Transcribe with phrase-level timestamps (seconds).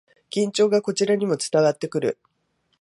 [0.31, 2.17] 緊張がこちらにも伝わってくる